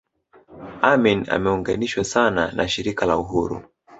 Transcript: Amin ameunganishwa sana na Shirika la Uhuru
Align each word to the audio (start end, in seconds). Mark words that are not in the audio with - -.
Amin 0.81 1.25
ameunganishwa 1.29 2.03
sana 2.03 2.51
na 2.51 2.67
Shirika 2.67 3.05
la 3.05 3.17
Uhuru 3.17 3.61